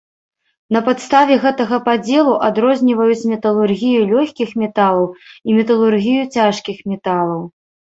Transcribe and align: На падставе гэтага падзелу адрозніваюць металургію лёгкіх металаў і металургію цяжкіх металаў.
На 0.77 0.79
падставе 0.87 1.37
гэтага 1.43 1.77
падзелу 1.89 2.33
адрозніваюць 2.49 3.27
металургію 3.35 4.01
лёгкіх 4.15 4.49
металаў 4.65 5.09
і 5.47 5.49
металургію 5.63 6.23
цяжкіх 6.35 6.87
металаў. 6.93 7.51